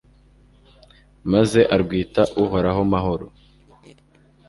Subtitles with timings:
[1.31, 3.25] maze arwita uhoraho mahoro